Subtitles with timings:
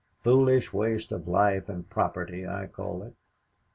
[0.23, 3.13] Foolish waste of life and property I call it."